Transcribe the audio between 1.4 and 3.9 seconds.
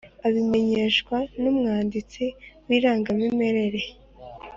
n umwanditsi w irangamimerere